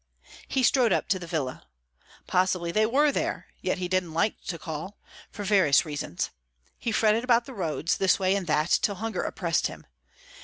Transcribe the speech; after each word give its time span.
He 0.47 0.63
strode 0.63 0.91
up 0.91 1.07
to 1.09 1.19
the 1.19 1.27
villa. 1.27 1.67
Possibly 2.25 2.71
they 2.71 2.87
were 2.87 3.11
there; 3.11 3.45
yet 3.61 3.77
he 3.77 3.87
didn't 3.87 4.15
like 4.15 4.41
to 4.45 4.57
call 4.57 4.97
for 5.29 5.43
various 5.43 5.85
reasons. 5.85 6.31
He 6.79 6.91
fretted 6.91 7.23
about 7.23 7.45
the 7.45 7.53
roads, 7.53 7.97
this 7.97 8.17
way 8.17 8.35
and 8.35 8.47
that, 8.47 8.79
till 8.81 8.95
hunger 8.95 9.21
oppressed 9.21 9.67
him. 9.67 9.85